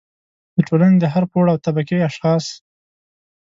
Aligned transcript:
د 0.55 0.57
ټولنې 0.67 0.97
د 0.99 1.05
هر 1.13 1.23
پوړ 1.31 1.45
او 1.53 1.57
طبقې 1.65 1.97
اشخاص 2.09 2.45